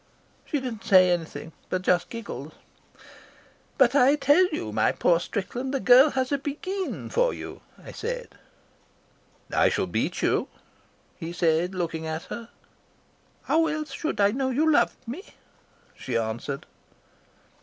"She 0.45 0.59
did 0.59 0.73
not 0.73 0.83
say 0.83 1.11
anything, 1.11 1.51
but 1.69 1.83
just 1.83 2.09
giggled. 2.09 2.55
"'But 3.77 3.93
I 3.93 4.15
tell 4.15 4.47
you, 4.47 4.71
my 4.71 4.91
poor 4.91 5.19
Strickland, 5.19 5.75
the 5.75 5.79
girl 5.79 6.09
has 6.09 6.31
a 6.31 6.41
for 7.11 7.35
you,' 7.35 7.61
I 7.77 7.91
said. 7.91 8.29
"I 9.53 9.69
shall 9.69 9.85
beat 9.85 10.23
you,' 10.23 10.47
he 11.17 11.31
said, 11.31 11.75
looking 11.75 12.07
at 12.07 12.23
her. 12.33 12.49
"'How 13.43 13.67
else 13.67 13.91
should 13.91 14.19
I 14.19 14.31
know 14.31 14.49
you 14.49 14.71
loved 14.71 15.07
me,' 15.07 15.35
she 15.95 16.17
answered." 16.17 16.65